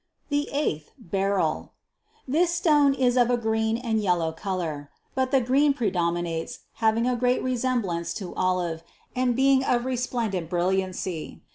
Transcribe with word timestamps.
292. 0.31 0.35
"The 0.35 0.65
eighth, 0.71 0.91
beryl." 0.97 1.73
This 2.27 2.51
stone 2.55 2.95
is 2.95 3.15
of 3.17 3.29
a 3.29 3.37
green 3.37 3.77
and 3.77 4.01
yellow 4.01 4.31
color; 4.31 4.89
but 5.13 5.29
the 5.29 5.41
green 5.41 5.75
predominates, 5.75 6.61
having 6.81 7.07
a 7.07 7.15
great 7.15 7.43
resemblance 7.43 8.11
to 8.15 8.33
olive 8.33 8.81
and 9.15 9.35
being 9.35 9.63
of 9.63 9.85
resplendent 9.85 10.49
bril 10.49 10.73
liancy. 10.75 11.41